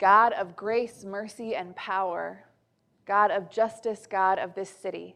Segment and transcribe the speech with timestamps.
[0.00, 2.46] God of grace, mercy, and power,
[3.06, 5.14] God of justice, God of this city,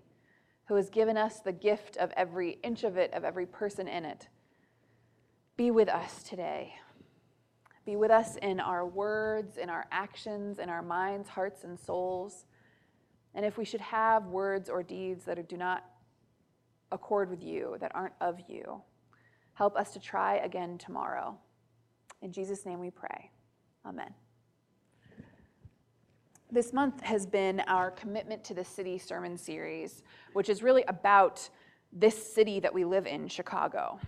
[0.66, 4.04] who has given us the gift of every inch of it, of every person in
[4.04, 4.28] it,
[5.56, 6.74] be with us today.
[7.86, 12.44] Be with us in our words, in our actions, in our minds, hearts, and souls.
[13.34, 15.84] And if we should have words or deeds that do not
[16.92, 18.82] accord with you, that aren't of you,
[19.54, 21.38] help us to try again tomorrow.
[22.20, 23.30] In Jesus' name we pray.
[23.86, 24.12] Amen.
[26.54, 30.04] This month has been our commitment to the city sermon series,
[30.34, 31.50] which is really about
[31.92, 33.98] this city that we live in, Chicago,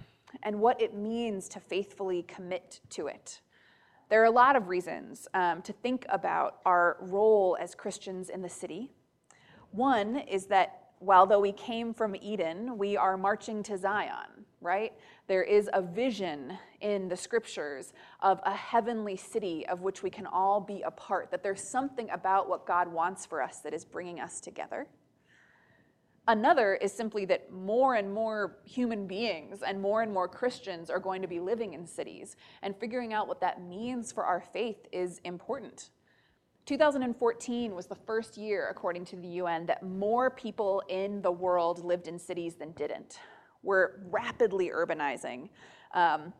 [0.45, 3.40] and what it means to faithfully commit to it.
[4.10, 8.42] There are a lot of reasons um, to think about our role as Christians in
[8.42, 8.92] the city.
[9.73, 14.92] One is that while though we came from Eden, we are marching to Zion, right?
[15.27, 20.27] There is a vision in the scriptures of a heavenly city of which we can
[20.27, 23.84] all be a part, that there's something about what God wants for us that is
[23.84, 24.87] bringing us together.
[26.29, 30.99] Another is simply that more and more human beings and more and more Christians are
[30.99, 34.88] going to be living in cities, and figuring out what that means for our faith
[34.93, 35.90] is important.
[36.66, 41.84] 2014 was the first year, according to the UN, that more people in the world
[41.84, 43.20] lived in cities than didn't.
[43.62, 45.48] We're rapidly urbanizing.
[45.94, 46.32] Um,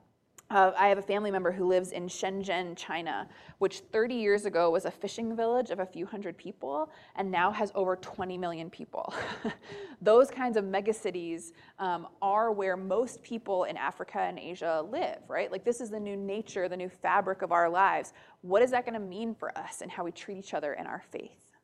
[0.49, 4.71] uh, I have a family member who lives in Shenzhen, China, which 30 years ago
[4.71, 8.71] was a fishing village of a few hundred people and now has over 20 million
[8.71, 9.13] people.
[10.01, 15.51] Those kinds of megacities um, are where most people in Africa and Asia live, right?
[15.51, 18.13] Like, this is the new nature, the new fabric of our lives.
[18.43, 20.87] What is that going to mean for us and how we treat each other in
[20.87, 21.57] our faith?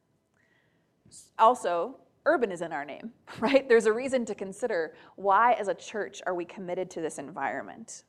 [1.39, 3.69] Also, urban is in our name, right?
[3.69, 8.03] There's a reason to consider why, as a church, are we committed to this environment?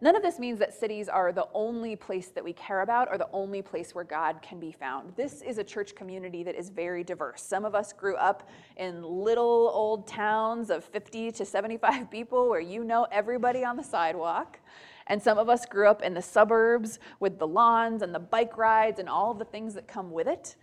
[0.00, 3.16] None of this means that cities are the only place that we care about or
[3.16, 5.12] the only place where God can be found.
[5.16, 7.42] This is a church community that is very diverse.
[7.42, 12.60] Some of us grew up in little old towns of 50 to 75 people where
[12.60, 14.58] you know everybody on the sidewalk.
[15.06, 18.56] And some of us grew up in the suburbs with the lawns and the bike
[18.56, 20.56] rides and all the things that come with it.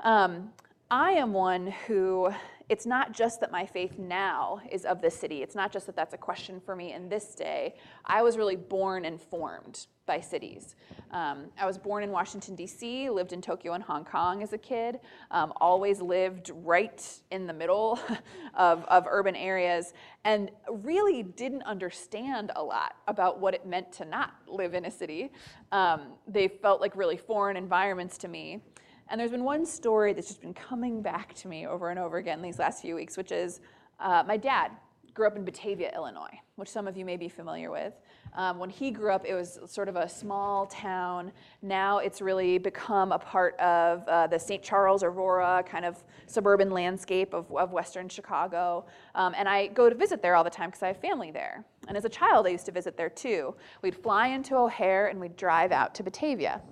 [0.00, 0.50] Um,
[0.90, 2.32] I am one who
[2.70, 5.42] it's not just that my faith now is of the city.
[5.42, 7.74] It's not just that that's a question for me in this day.
[8.04, 10.76] I was really born and formed by cities.
[11.10, 14.58] Um, I was born in Washington, D.C., lived in Tokyo and Hong Kong as a
[14.58, 15.00] kid,
[15.32, 17.98] um, always lived right in the middle
[18.54, 19.92] of, of urban areas,
[20.24, 24.90] and really didn't understand a lot about what it meant to not live in a
[24.90, 25.32] city.
[25.72, 28.62] Um, they felt like really foreign environments to me.
[29.10, 32.18] And there's been one story that's just been coming back to me over and over
[32.18, 33.60] again these last few weeks, which is
[33.98, 34.70] uh, my dad
[35.14, 37.92] grew up in Batavia, Illinois, which some of you may be familiar with.
[38.34, 41.32] Um, when he grew up, it was sort of a small town.
[41.60, 44.62] Now it's really become a part of uh, the St.
[44.62, 48.86] Charles, Aurora kind of suburban landscape of, of Western Chicago.
[49.16, 51.64] Um, and I go to visit there all the time because I have family there.
[51.88, 53.56] And as a child, I used to visit there too.
[53.82, 56.62] We'd fly into O'Hare and we'd drive out to Batavia.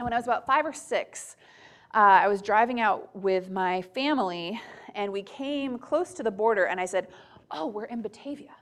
[0.00, 1.36] And when I was about five or six,
[1.94, 4.58] uh, I was driving out with my family,
[4.94, 7.08] and we came close to the border, and I said,
[7.50, 8.52] Oh, we're in Batavia.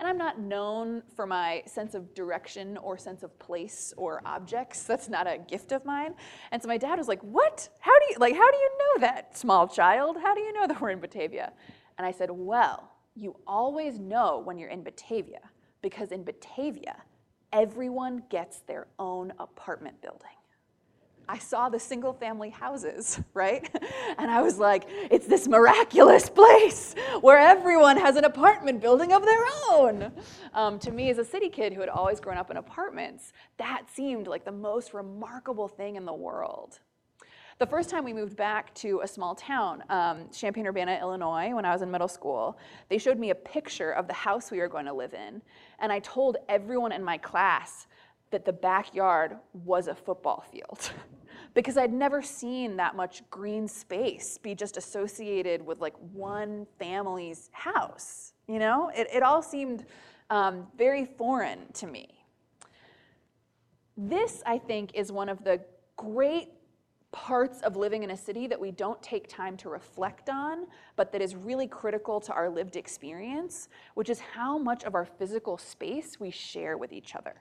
[0.00, 4.82] And I'm not known for my sense of direction or sense of place or objects.
[4.82, 6.16] That's not a gift of mine.
[6.50, 7.68] And so my dad was like, "What?
[7.78, 10.16] How do you like how do you know that, small child?
[10.20, 11.52] How do you know that we're in Batavia?"
[11.96, 15.48] And I said, "Well, you always know when you're in Batavia
[15.80, 16.96] because in Batavia,
[17.52, 20.36] everyone gets their own apartment building."
[21.28, 23.68] I saw the single family houses, right?
[24.18, 29.24] And I was like, it's this miraculous place where everyone has an apartment building of
[29.24, 30.12] their own.
[30.54, 33.84] Um, to me, as a city kid who had always grown up in apartments, that
[33.92, 36.80] seemed like the most remarkable thing in the world.
[37.58, 41.64] The first time we moved back to a small town, um, Champaign Urbana, Illinois, when
[41.64, 42.58] I was in middle school,
[42.90, 45.40] they showed me a picture of the house we were going to live in.
[45.78, 47.86] And I told everyone in my class
[48.30, 50.90] that the backyard was a football field.
[51.56, 57.48] because I'd never seen that much green space be just associated with like one family's
[57.52, 58.34] house.
[58.46, 59.86] You know, it, it all seemed
[60.28, 62.08] um, very foreign to me.
[63.96, 65.62] This, I think, is one of the
[65.96, 66.50] great
[67.10, 71.10] parts of living in a city that we don't take time to reflect on, but
[71.12, 75.56] that is really critical to our lived experience, which is how much of our physical
[75.56, 77.36] space we share with each other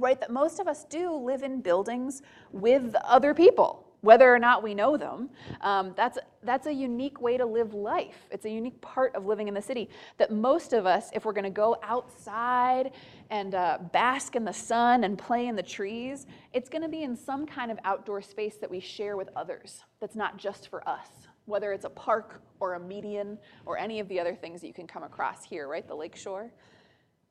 [0.00, 0.18] right?
[0.20, 4.74] That most of us do live in buildings with other people, whether or not we
[4.74, 5.30] know them.
[5.60, 8.26] Um, that's, that's a unique way to live life.
[8.30, 11.32] It's a unique part of living in the city that most of us, if we're
[11.32, 12.92] going to go outside
[13.30, 17.02] and uh, bask in the sun and play in the trees, it's going to be
[17.02, 20.86] in some kind of outdoor space that we share with others that's not just for
[20.88, 21.08] us,
[21.44, 24.74] whether it's a park or a median or any of the other things that you
[24.74, 25.86] can come across here, right?
[25.86, 26.50] The lakeshore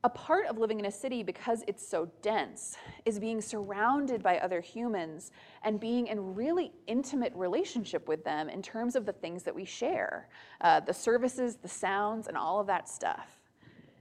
[0.04, 4.38] a part of living in a city because it's so dense is being surrounded by
[4.40, 5.32] other humans
[5.64, 9.66] and being in really intimate relationship with them in terms of the things that we
[9.66, 10.30] share
[10.62, 13.42] uh, the services the sounds and all of that stuff.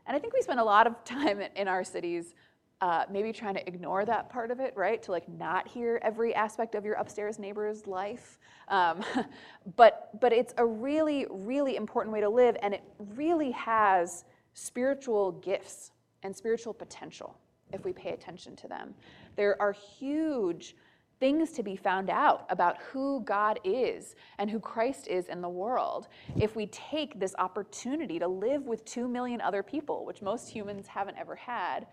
[0.06, 2.34] And i think we spend a lot of time in our cities
[2.80, 5.02] uh, maybe trying to ignore that part of it right?
[5.02, 8.38] To like not hear every aspect of your upstairs neighbor's life.
[8.68, 9.02] Um,
[9.76, 12.84] but but it's a really really important way to live and it
[13.16, 14.24] really has
[14.54, 15.92] spiritual gifts
[16.22, 17.38] and spiritual potential
[17.72, 18.94] if we pay attention to them.
[19.36, 20.74] There are huge
[21.20, 25.48] things to be found out about who God is and who Christ is in the
[25.48, 30.48] world if we take this opportunity to live with two million other people, which most
[30.48, 31.86] humans haven't ever had,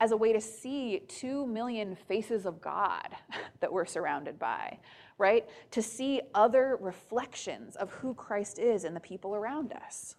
[0.00, 3.08] as a way to see two million faces of God
[3.60, 4.78] that we're surrounded by,
[5.16, 5.48] right?
[5.70, 10.16] To see other reflections of who Christ is in the people around us.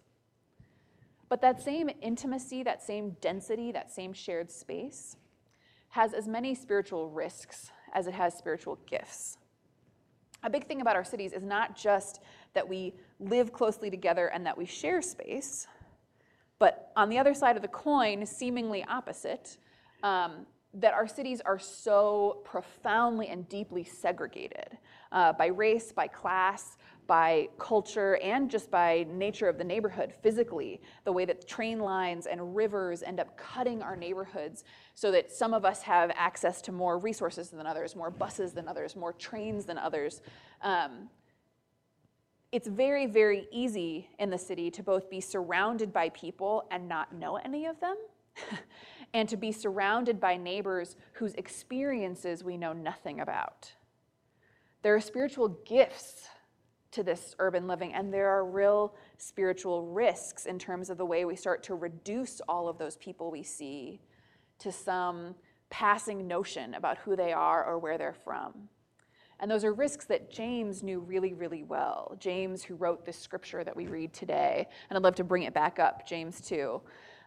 [1.34, 5.16] But that same intimacy, that same density, that same shared space
[5.88, 9.36] has as many spiritual risks as it has spiritual gifts.
[10.44, 12.20] A big thing about our cities is not just
[12.52, 15.66] that we live closely together and that we share space,
[16.60, 19.56] but on the other side of the coin, seemingly opposite,
[20.04, 24.78] um, that our cities are so profoundly and deeply segregated
[25.10, 30.80] uh, by race, by class, by culture and just by nature of the neighborhood physically,
[31.04, 34.64] the way that train lines and rivers end up cutting our neighborhoods
[34.94, 38.68] so that some of us have access to more resources than others, more buses than
[38.68, 40.22] others, more trains than others.
[40.62, 41.08] Um,
[42.52, 47.12] it's very, very easy in the city to both be surrounded by people and not
[47.12, 47.96] know any of them,
[49.14, 53.72] and to be surrounded by neighbors whose experiences we know nothing about.
[54.82, 56.28] There are spiritual gifts
[56.94, 57.92] to this urban living.
[57.92, 62.40] And there are real spiritual risks in terms of the way we start to reduce
[62.48, 64.00] all of those people we see
[64.60, 65.34] to some
[65.70, 68.68] passing notion about who they are or where they're from.
[69.40, 72.16] And those are risks that James knew really, really well.
[72.20, 74.68] James, who wrote this scripture that we read today.
[74.88, 76.80] And I'd love to bring it back up, James 2.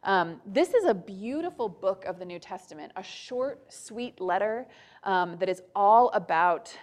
[0.03, 4.67] Um, this is a beautiful book of the New Testament, a short, sweet letter
[5.03, 6.73] um, that is all about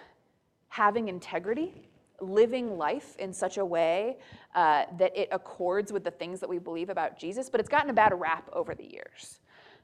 [0.69, 1.87] having integrity
[2.33, 4.17] living life in such a way
[4.53, 7.89] uh, that it accords with the things that we believe about Jesus, but it's gotten
[7.89, 9.39] a bad rap over the years.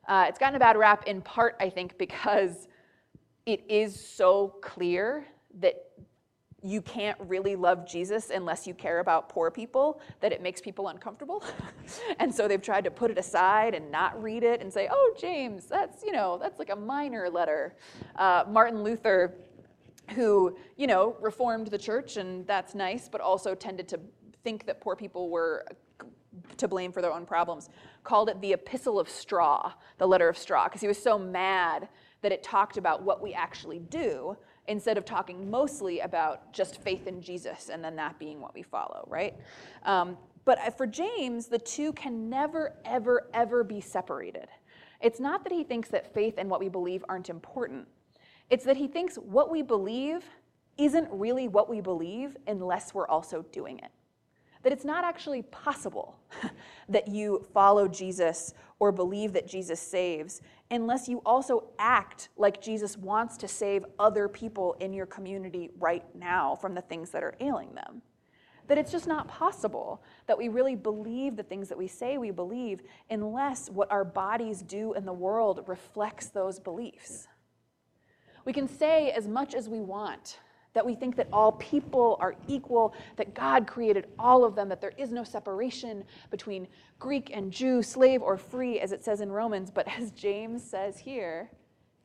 [0.07, 2.67] Uh, it's gotten a bad rap in part, I think, because
[3.45, 5.25] it is so clear
[5.59, 5.75] that
[6.63, 10.89] you can't really love Jesus unless you care about poor people, that it makes people
[10.89, 11.43] uncomfortable.
[12.19, 15.15] and so they've tried to put it aside and not read it and say, oh,
[15.19, 17.75] James, that's, you know, that's like a minor letter.
[18.15, 19.33] Uh, Martin Luther
[20.11, 23.99] who, you know, reformed the church, and that's nice, but also tended to
[24.43, 25.65] think that poor people were
[26.57, 27.69] to blame for their own problems,
[28.03, 31.89] called it the Epistle of Straw, the letter of straw, because he was so mad
[32.21, 34.37] that it talked about what we actually do
[34.67, 38.61] instead of talking mostly about just faith in Jesus and then that being what we
[38.61, 39.35] follow, right?
[39.83, 44.47] Um, but for James, the two can never, ever, ever be separated.
[45.01, 47.87] It's not that he thinks that faith and what we believe aren't important.
[48.51, 50.25] It's that he thinks what we believe
[50.77, 53.91] isn't really what we believe unless we're also doing it.
[54.63, 56.19] That it's not actually possible
[56.89, 62.97] that you follow Jesus or believe that Jesus saves unless you also act like Jesus
[62.97, 67.35] wants to save other people in your community right now from the things that are
[67.39, 68.01] ailing them.
[68.67, 72.31] That it's just not possible that we really believe the things that we say we
[72.31, 77.27] believe unless what our bodies do in the world reflects those beliefs.
[78.45, 80.39] We can say as much as we want
[80.73, 84.79] that we think that all people are equal, that God created all of them, that
[84.79, 86.67] there is no separation between
[86.97, 89.69] Greek and Jew, slave or free, as it says in Romans.
[89.69, 91.51] But as James says here,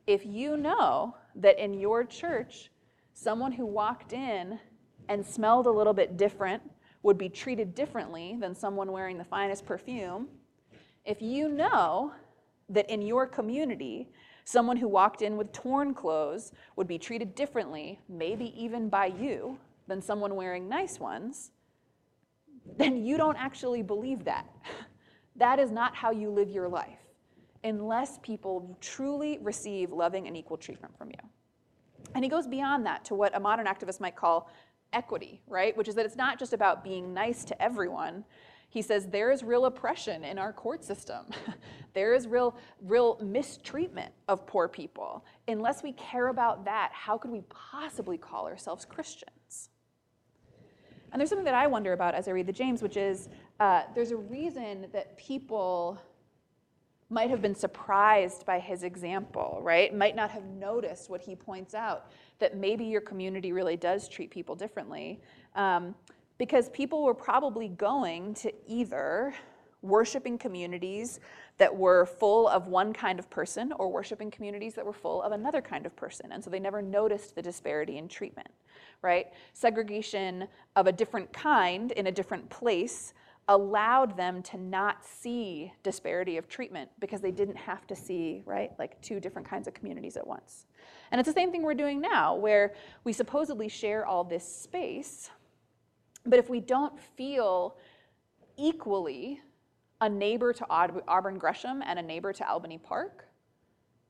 [0.05, 2.69] if you know that in your church,
[3.13, 4.59] someone who walked in
[5.09, 6.61] and smelled a little bit different
[7.03, 10.27] would be treated differently than someone wearing the finest perfume,
[11.05, 12.11] if you know
[12.69, 14.09] that in your community,
[14.47, 19.57] Someone who walked in with torn clothes would be treated differently, maybe even by you,
[19.87, 21.51] than someone wearing nice ones,
[22.77, 24.47] then you don't actually believe that.
[25.35, 26.97] That is not how you live your life
[27.63, 31.29] unless people truly receive loving and equal treatment from you.
[32.15, 34.49] And he goes beyond that to what a modern activist might call
[34.93, 35.77] equity, right?
[35.77, 38.23] Which is that it's not just about being nice to everyone.
[38.69, 41.25] He says there is real oppression in our court system.
[41.93, 45.25] there is real, real mistreatment of poor people.
[45.47, 49.69] Unless we care about that, how could we possibly call ourselves Christians?
[51.11, 53.83] And there's something that I wonder about as I read the James, which is uh,
[53.95, 55.99] there's a reason that people
[57.09, 59.95] might have been surprised by his example, right?
[59.95, 64.29] Might not have noticed what he points out, that maybe your community really does treat
[64.29, 65.21] people differently.
[65.55, 65.95] Um,
[66.37, 69.33] because people were probably going to either
[69.81, 71.19] worshiping communities
[71.57, 75.31] that were full of one kind of person or worshiping communities that were full of
[75.31, 76.31] another kind of person.
[76.31, 78.49] And so they never noticed the disparity in treatment,
[79.01, 79.27] right?
[79.53, 83.13] Segregation of a different kind in a different place
[83.49, 88.71] allowed them to not see disparity of treatment because they didn't have to see, right,
[88.77, 90.65] like two different kinds of communities at once.
[91.11, 92.73] And it's the same thing we're doing now, where
[93.05, 95.29] we supposedly share all this space,
[96.29, 97.77] but if we don't feel
[98.57, 99.39] equally
[100.01, 103.25] a neighbor to Auburn Gresham and a neighbor to Albany Park,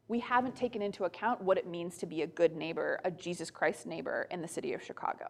[0.07, 3.51] we haven't taken into account what it means to be a good neighbor, a Jesus
[3.51, 5.27] Christ neighbor in the city of Chicago.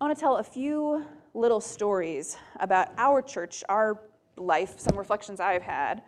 [0.00, 4.02] I want to tell a few little stories about our church, our
[4.36, 6.02] life, some reflections I've had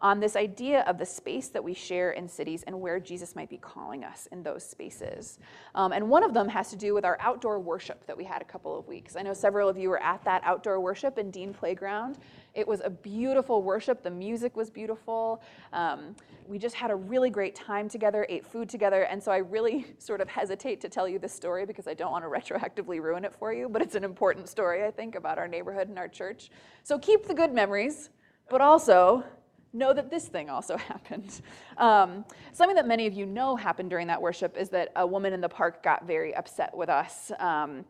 [0.00, 3.48] on this idea of the space that we share in cities and where Jesus might
[3.48, 5.38] be calling us in those spaces.
[5.74, 8.42] Um, and one of them has to do with our outdoor worship that we had
[8.42, 9.16] a couple of weeks.
[9.16, 12.18] I know several of you were at that outdoor worship in Dean Playground.
[12.54, 14.02] It was a beautiful worship.
[14.02, 15.42] The music was beautiful.
[15.72, 16.14] Um,
[16.46, 19.02] we just had a really great time together, ate food together.
[19.02, 22.12] And so I really sort of hesitate to tell you this story because I don't
[22.12, 25.38] want to retroactively ruin it for you, but it's an important story, I think, about
[25.38, 26.50] our neighborhood and our church.
[26.82, 28.10] So keep the good memories,
[28.50, 29.24] but also
[29.74, 31.40] know that this thing also happened.
[31.76, 35.32] Um, something that many of you know happened during that worship is that a woman
[35.32, 37.84] in the park got very upset with us um,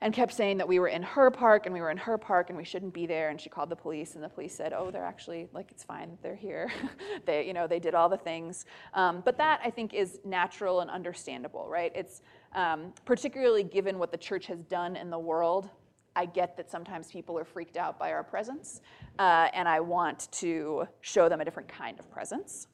[0.00, 2.48] and kept saying that we were in her park and we were in her park
[2.48, 3.28] and we shouldn't be there.
[3.28, 6.10] And she called the police, and the police said, "Oh, they're actually like it's fine.
[6.10, 6.72] That they're here.
[7.24, 8.64] they, you know, they did all the things."
[8.94, 11.92] Um, but that I think is natural and understandable, right?
[11.94, 12.22] It's
[12.54, 15.70] um, particularly given what the church has done in the world
[16.14, 18.80] I get that sometimes people are freaked out by our presence,
[19.18, 22.68] uh, and I want to show them a different kind of presence.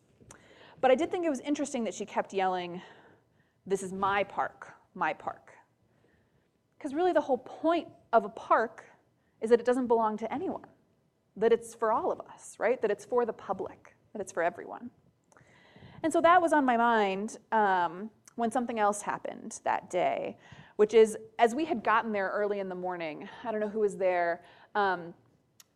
[0.80, 2.80] But I did think it was interesting that she kept yelling,
[3.66, 5.52] This is my park, my park.
[6.76, 8.84] Because really, the whole point of a park
[9.40, 10.66] is that it doesn't belong to anyone,
[11.36, 12.80] that it's for all of us, right?
[12.82, 14.90] That it's for the public, that it's for everyone.
[16.02, 20.36] And so that was on my mind um, when something else happened that day
[20.78, 23.80] which is as we had gotten there early in the morning, I don't know who
[23.80, 24.42] was there.
[24.76, 25.12] Um,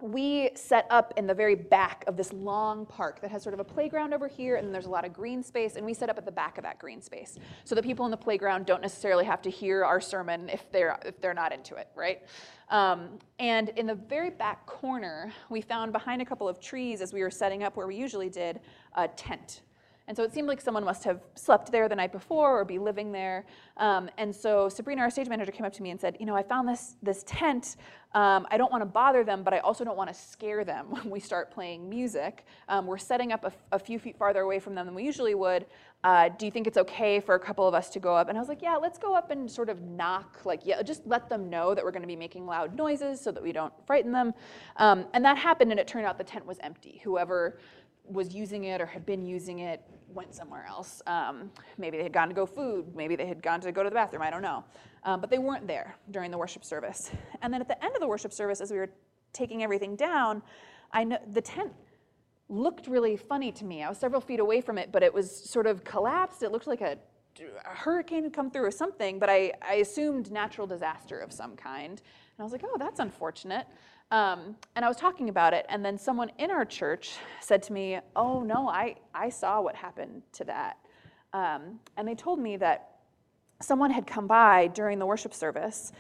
[0.01, 3.59] we set up in the very back of this long park that has sort of
[3.59, 6.19] a playground over here, and there's a lot of green space, and we set up
[6.19, 9.25] at the back of that green space so that people in the playground don't necessarily
[9.25, 12.23] have to hear our sermon if they're if they're not into it, right?
[12.69, 17.13] Um, and in the very back corner, we found behind a couple of trees as
[17.13, 18.61] we were setting up where we usually did
[18.95, 19.63] a tent
[20.13, 22.79] and so it seemed like someone must have slept there the night before or be
[22.79, 23.47] living there.
[23.79, 26.37] Um, and so Sabrina, our stage manager, came up to me and said, You know,
[26.37, 27.77] I found this, this tent.
[28.13, 30.85] Um, I don't want to bother them, but I also don't want to scare them
[30.91, 32.45] when we start playing music.
[32.69, 35.65] Um, we're setting up a, few feet farther away from them than we usually would.
[36.05, 38.29] Uh, do you think it's okay for a couple of us to go up?
[38.29, 41.07] And I was like, Yeah, let's go up and sort of knock, like, yeah, just
[41.07, 43.73] let them know that we're going to be making loud noises so that we don't
[43.87, 44.35] frighten them.
[44.77, 47.01] Um, and that happened, and it turned out the tent was empty.
[47.03, 47.59] Whoever
[48.13, 51.03] was using it or had been using it went somewhere else.
[51.07, 52.95] Um, maybe they had gone to go food.
[52.95, 54.23] Maybe they had gone to go to the bathroom.
[54.23, 54.65] I don't know.
[55.05, 57.11] Um, but they weren't there during the worship service.
[57.43, 58.91] And then at the end of the worship service, as we were
[59.33, 60.43] taking everything down,
[60.93, 61.73] I know the tent
[62.49, 63.83] looked really funny to me.
[63.83, 66.43] I was several feet away from it, but it was sort of collapsed.
[66.43, 66.99] It looked like a,
[67.41, 71.57] a hurricane had come through or something, but I, I assumed natural disaster of some
[71.57, 71.93] kind.
[71.93, 73.67] And I was like, oh, that's unfortunate.
[74.13, 77.73] Um, and I was talking about it, and then someone in our church said to
[77.73, 80.77] me, Oh, no, I, I saw what happened to that.
[81.33, 82.91] Um, and they told me that
[83.63, 85.93] someone had come by during the worship service,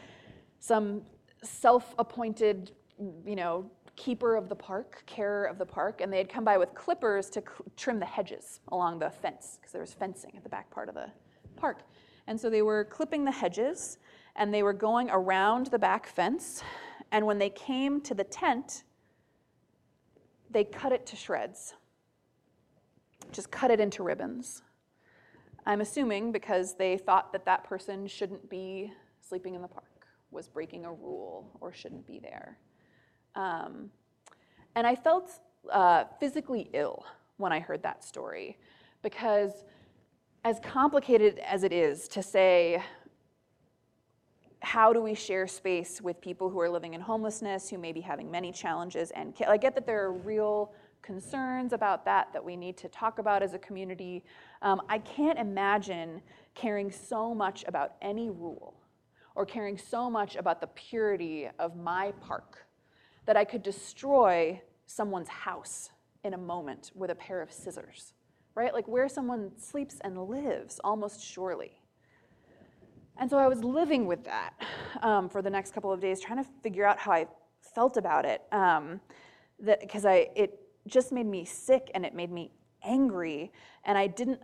[0.61, 1.01] some
[1.43, 2.73] self appointed,
[3.25, 6.59] you know, keeper of the park, carer of the park, and they had come by
[6.59, 10.43] with clippers to cl- trim the hedges along the fence, because there was fencing at
[10.43, 11.11] the back part of the
[11.57, 11.81] park.
[12.27, 13.97] And so they were clipping the hedges,
[14.37, 16.63] and they were going around the back fence
[17.13, 18.83] and when they came to the tent,
[20.51, 21.75] they cut it to shreds,
[23.31, 24.63] just cut it into ribbons.
[25.65, 30.49] I'm assuming because they thought that that person shouldn't be sleeping in the park, was
[30.49, 32.59] breaking a rule, or shouldn't be there.
[33.37, 33.91] Um,
[34.75, 35.31] and I felt
[35.71, 37.05] uh, physically ill
[37.37, 38.59] when I heard that story
[39.03, 39.65] because
[40.45, 42.83] as complicated as it is to say,
[44.63, 48.01] how do we share space with people who are living in homelessness, who may be
[48.01, 49.11] having many challenges?
[49.11, 53.19] And I get that there are real concerns about that that we need to talk
[53.19, 54.23] about as a community.
[54.63, 56.23] Um, I can't imagine
[56.55, 58.75] caring so much about any rule
[59.35, 62.65] or caring so much about the purity of my park
[63.27, 65.91] that I could destroy someone's house
[66.23, 68.13] in a moment with a pair of scissors,
[68.55, 68.73] right?
[68.73, 71.82] Like where someone sleeps and lives, almost surely.
[73.23, 74.53] And so I was living with that
[75.01, 77.29] um, for the next couple of days, trying to figure out how I
[77.73, 78.43] felt about it.
[78.51, 79.01] Um,
[79.61, 82.51] that because I it just made me sick and it made me
[82.83, 83.53] angry,
[83.85, 84.41] and I didn't.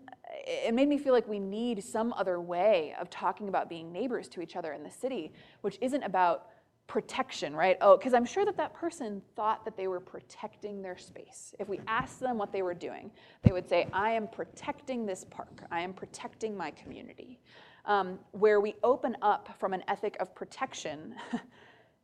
[0.46, 4.28] It made me feel like we need some other way of talking about being neighbors
[4.28, 5.32] to each other in the city,
[5.62, 6.46] which isn't about
[6.86, 7.78] protection, right?
[7.80, 11.52] Oh, because I'm sure that that person thought that they were protecting their space.
[11.58, 13.10] If we asked them what they were doing,
[13.42, 17.40] they would say, I am protecting this park, I am protecting my community.
[17.88, 21.14] Um, where we open up from an ethic of protection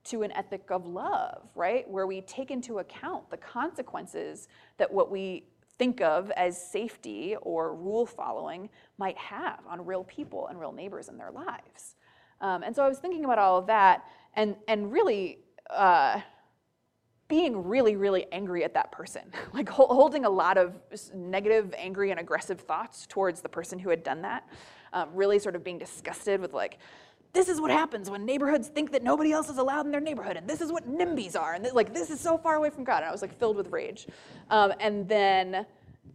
[0.04, 1.88] to an ethic of love, right?
[1.88, 4.48] Where we take into account the consequences
[4.78, 5.44] that what we
[5.78, 11.08] think of as safety or rule following might have on real people and real neighbors
[11.08, 11.96] in their lives.
[12.40, 15.38] Um, and so I was thinking about all of that and, and really
[15.70, 16.20] uh,
[17.28, 19.22] being really, really angry at that person,
[19.54, 20.74] like ho- holding a lot of
[21.14, 24.46] negative, angry, and aggressive thoughts towards the person who had done that.
[24.94, 26.78] Um, really sort of being disgusted with, like,
[27.32, 30.36] this is what happens when neighborhoods think that nobody else is allowed in their neighborhood,
[30.36, 32.98] and this is what NIMBYs are, and like this is so far away from God.
[32.98, 34.06] And I was like filled with rage.
[34.50, 35.66] Um, and then,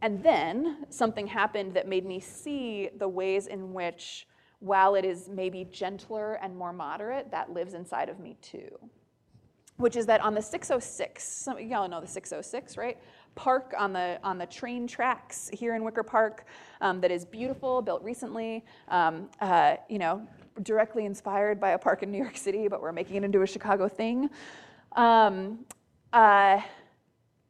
[0.01, 4.27] and then something happened that made me see the ways in which
[4.59, 8.69] while it is maybe gentler and more moderate, that lives inside of me too.
[9.79, 12.97] Which is that on the 606, some, y'all know the 606, right?
[13.35, 16.47] Park on the on the train tracks here in Wicker Park,
[16.81, 18.65] um, that is beautiful, built recently.
[18.89, 20.27] Um, uh, you know,
[20.63, 23.47] directly inspired by a park in New York City, but we're making it into a
[23.47, 24.29] Chicago thing.
[24.97, 25.59] Um,
[26.11, 26.59] uh,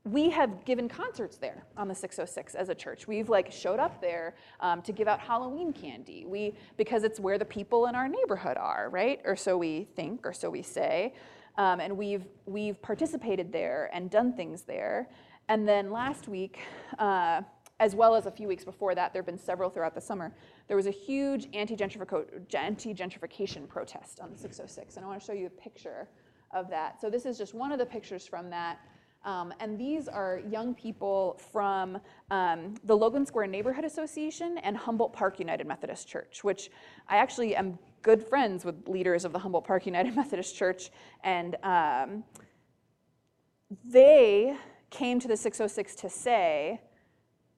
[0.04, 3.08] we have given concerts there on the 606 as a church.
[3.08, 6.26] We've like showed up there um, to give out Halloween candy.
[6.28, 9.20] We because it's where the people in our neighborhood are, right?
[9.26, 11.15] Or so we think, or so we say.
[11.60, 15.10] Um, and we've we've participated there and done things there.
[15.50, 16.60] And then last week,
[16.98, 17.41] uh,
[17.82, 20.34] as well as a few weeks before that, there have been several throughout the summer.
[20.69, 25.48] There was a huge anti-gentrification protest on the 606, and I want to show you
[25.48, 26.08] a picture
[26.52, 27.02] of that.
[27.02, 28.80] So this is just one of the pictures from that.
[29.26, 31.98] Um, and these are young people from
[32.32, 36.72] um, the Logan Square Neighborhood Association and Humboldt Park United Methodist Church, which
[37.10, 40.90] I actually am good friends with leaders of the Humboldt Park United Methodist Church.
[41.24, 42.24] And um,
[43.86, 44.56] they
[44.90, 46.82] came to the 606 to say,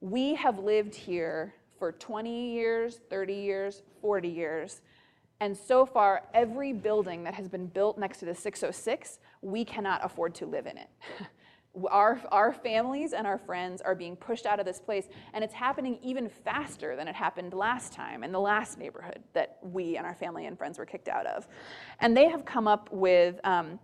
[0.00, 4.82] we have lived here for 20 years, 30 years, 40 years.
[5.40, 10.04] And so far, every building that has been built next to the 606, we cannot
[10.04, 10.88] afford to live in it.
[11.90, 15.54] our, our families and our friends are being pushed out of this place, and it's
[15.54, 20.06] happening even faster than it happened last time in the last neighborhood that we and
[20.06, 21.46] our family and friends were kicked out of.
[22.00, 23.78] And they have come up with, um,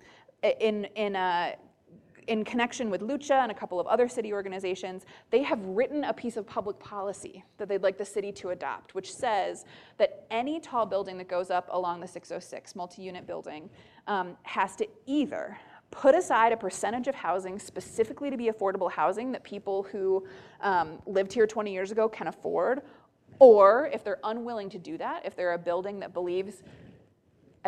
[0.61, 1.57] in, in a,
[2.27, 6.12] in connection with Lucha and a couple of other city organizations, they have written a
[6.12, 9.64] piece of public policy that they'd like the city to adopt, which says
[9.96, 13.70] that any tall building that goes up along the 606 multi unit building
[14.07, 15.59] um, has to either
[15.90, 20.27] put aside a percentage of housing specifically to be affordable housing that people who
[20.61, 22.83] um, lived here 20 years ago can afford.
[23.38, 26.62] Or if they're unwilling to do that, if they're a building that believes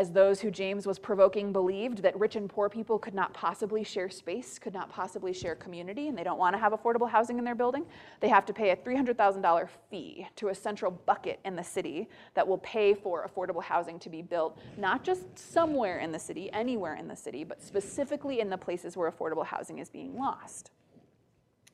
[0.00, 3.84] as those who James was provoking believed that rich and poor people could not possibly
[3.84, 7.38] share space, could not possibly share community, and they don't want to have affordable housing
[7.38, 7.84] in their building,
[8.20, 12.48] they have to pay a $300,000 fee to a central bucket in the city that
[12.48, 16.94] will pay for affordable housing to be built, not just somewhere in the city, anywhere
[16.94, 20.70] in the city, but specifically in the places where affordable housing is being lost.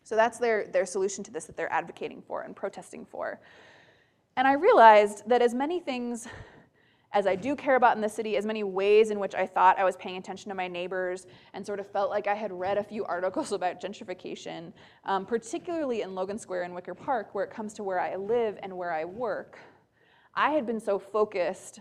[0.02, 3.38] So that's their, their solution to this that they're advocating for and protesting for.
[4.36, 6.26] And I realized that as many things
[7.12, 9.78] as I do care about in the city, as many ways in which I thought
[9.78, 12.78] I was paying attention to my neighbors and sort of felt like I had read
[12.78, 14.72] a few articles about gentrification,
[15.04, 18.58] um, particularly in Logan Square and Wicker Park, where it comes to where I live
[18.62, 19.58] and where I work.
[20.34, 21.80] I had been so focused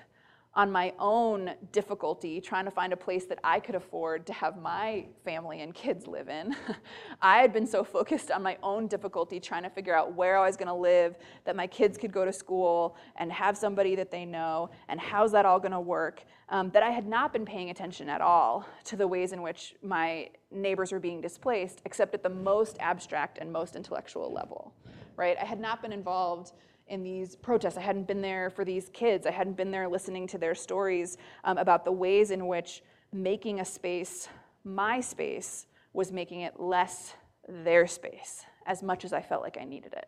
[0.56, 4.58] on my own difficulty trying to find a place that I could afford to have
[4.62, 6.56] my family and kids live in.
[7.22, 10.46] I had been so focused on my own difficulty trying to figure out where I
[10.46, 14.12] was going to live, that my kids could go to school and have somebody that
[14.12, 17.46] they know, and how's that all going to work, um, that I had not been
[17.46, 22.14] paying attention at all to the ways in which my neighbors were being displaced, except
[22.14, 24.74] at the most abstract and most intellectual level.
[25.18, 25.38] Right?
[25.42, 26.52] I had not been involved
[26.88, 27.78] in these protests.
[27.78, 29.26] I hadn't been there for these kids.
[29.26, 33.60] I hadn't been there listening to their stories um, about the ways in which making
[33.60, 34.28] a space
[34.64, 37.14] my space was making it less
[37.48, 40.08] their space as much as I felt like I needed it.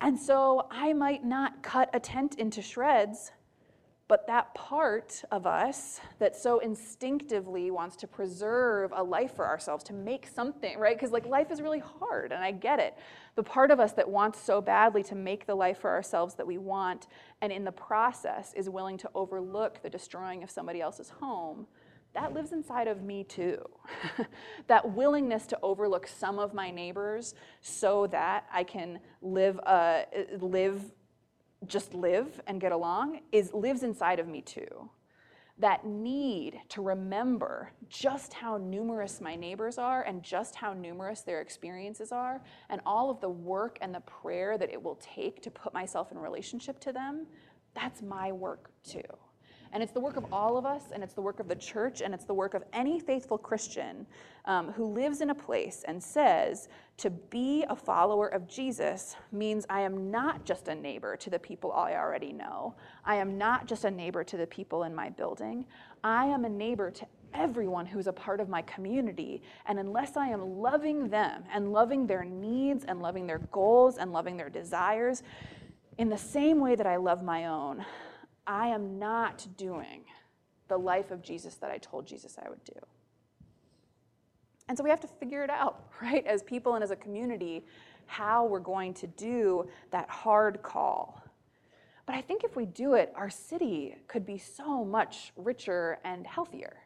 [0.00, 3.32] And so I might not cut a tent into shreds
[4.08, 9.84] but that part of us that so instinctively wants to preserve a life for ourselves,
[9.84, 10.96] to make something, right?
[10.96, 12.96] Because like life is really hard, and I get it.
[13.36, 16.46] The part of us that wants so badly to make the life for ourselves that
[16.46, 17.06] we want,
[17.42, 21.66] and in the process is willing to overlook the destroying of somebody else's home,
[22.14, 23.58] that lives inside of me too.
[24.66, 30.04] that willingness to overlook some of my neighbors so that I can live, uh,
[30.40, 30.82] live
[31.66, 34.90] just live and get along is lives inside of me too.
[35.58, 41.40] That need to remember just how numerous my neighbors are and just how numerous their
[41.40, 42.40] experiences are,
[42.70, 46.12] and all of the work and the prayer that it will take to put myself
[46.12, 47.26] in relationship to them,
[47.74, 49.00] that's my work too.
[49.72, 52.00] And it's the work of all of us, and it's the work of the church,
[52.00, 54.06] and it's the work of any faithful Christian
[54.44, 59.64] um, who lives in a place and says, to be a follower of Jesus means
[59.70, 62.74] I am not just a neighbor to the people I already know.
[63.04, 65.64] I am not just a neighbor to the people in my building.
[66.02, 69.42] I am a neighbor to everyone who's a part of my community.
[69.66, 74.12] And unless I am loving them and loving their needs and loving their goals and
[74.12, 75.22] loving their desires
[75.98, 77.84] in the same way that I love my own,
[78.48, 80.04] I am not doing
[80.68, 82.80] the life of Jesus that I told Jesus I would do.
[84.68, 87.64] And so we have to figure it out, right, as people and as a community,
[88.06, 91.22] how we're going to do that hard call.
[92.06, 96.26] But I think if we do it, our city could be so much richer and
[96.26, 96.78] healthier.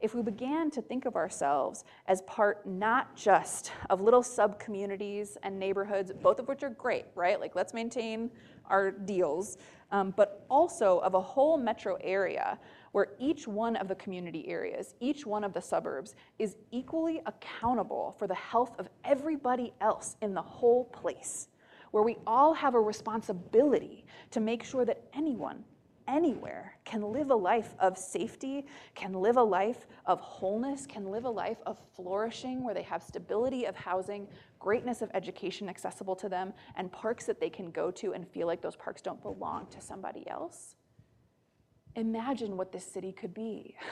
[0.00, 5.36] If we began to think of ourselves as part not just of little sub communities
[5.42, 7.38] and neighborhoods, both of which are great, right?
[7.38, 8.30] Like, let's maintain
[8.68, 9.58] our deals,
[9.92, 12.58] um, but also of a whole metro area
[12.92, 18.16] where each one of the community areas, each one of the suburbs, is equally accountable
[18.18, 21.48] for the health of everybody else in the whole place,
[21.90, 25.62] where we all have a responsibility to make sure that anyone,
[26.08, 31.24] anywhere, can live a life of safety, can live a life of wholeness, can live
[31.24, 36.28] a life of flourishing, where they have stability of housing, greatness of education accessible to
[36.28, 39.66] them, and parks that they can go to and feel like those parks don't belong
[39.68, 40.74] to somebody else
[41.96, 43.76] imagine what this city could be.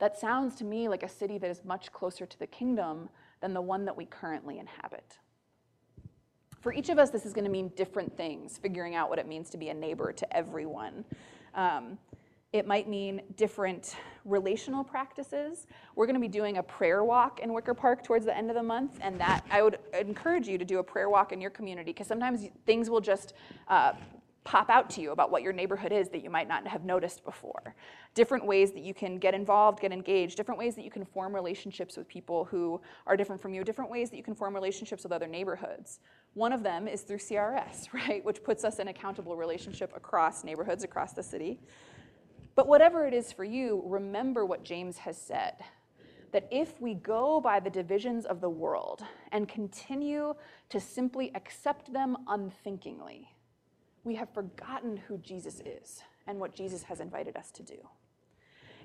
[0.00, 3.08] That sounds to me like a city that is much closer to the kingdom
[3.40, 5.18] than the one that we currently inhabit.
[6.60, 9.28] For each of us, this is going to mean different things, figuring out what it
[9.28, 11.04] means to be a neighbor to everyone.
[11.54, 11.98] Um,
[12.52, 13.94] it might mean different
[14.24, 15.66] relational practices.
[15.94, 18.56] We're going to be doing a prayer walk in Wicker Park towards the end of
[18.56, 21.50] the month, and that I would encourage you to do a prayer walk in your
[21.50, 23.34] community because sometimes things will just
[23.68, 23.92] uh,
[24.44, 27.22] pop out to you about what your neighborhood is that you might not have noticed
[27.22, 27.74] before.
[28.14, 31.34] Different ways that you can get involved, get engaged, different ways that you can form
[31.34, 35.02] relationships with people who are different from you, different ways that you can form relationships
[35.02, 36.00] with other neighborhoods.
[36.34, 40.84] One of them is through CRS, right, which puts us in accountable relationship across neighborhoods,
[40.84, 41.60] across the city.
[42.54, 45.54] But whatever it is for you, remember what James has said
[46.32, 50.34] that if we go by the divisions of the world and continue
[50.68, 53.32] to simply accept them unthinkingly,
[54.04, 57.76] we have forgotten who Jesus is and what Jesus has invited us to do.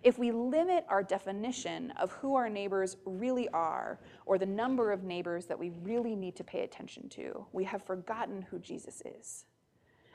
[0.04, 5.04] If we limit our definition of who our neighbors really are, or the number of
[5.04, 9.46] neighbors that we really need to pay attention to, we have forgotten who Jesus is.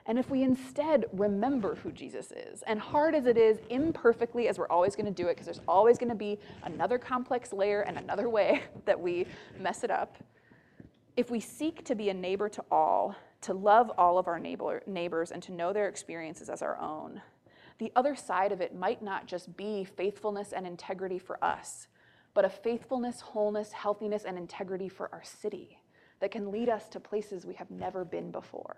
[0.05, 4.59] And if we instead remember who Jesus is, and hard as it is, imperfectly, as
[4.59, 7.83] we're always going to do it, because there's always going to be another complex layer
[7.83, 9.27] and another way that we
[9.59, 10.17] mess it up,
[11.17, 14.83] if we seek to be a neighbor to all, to love all of our neighbor,
[14.87, 17.21] neighbors and to know their experiences as our own.
[17.79, 21.87] The other side of it might not just be faithfulness and integrity for us,
[22.35, 25.79] but a faithfulness, wholeness, healthiness, and integrity for our city
[26.21, 28.77] that can lead us to places we have never been before.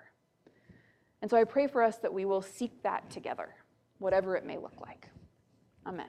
[1.23, 3.55] And so I pray for us that we will seek that together,
[3.99, 5.09] whatever it may look like.
[5.87, 6.09] Amen.